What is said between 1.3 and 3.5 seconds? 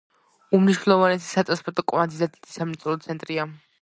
სატრანსპორტო კვანძი და დიდი სამრეწველო ცენტრია.